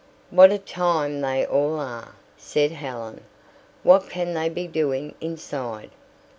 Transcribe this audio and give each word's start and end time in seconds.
"What 0.31 0.51
a 0.51 0.57
time 0.57 1.21
they 1.21 1.45
all 1.45 1.79
are!" 1.79 2.15
said 2.35 2.71
Helen. 2.71 3.21
"What 3.83 4.09
can 4.09 4.33
they 4.33 4.49
be 4.49 4.65
doing 4.65 5.13
inside?" 5.21 5.91